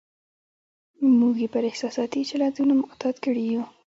[1.19, 3.63] موږ یې پر احساساتي چلندونو معتاد کړي یو.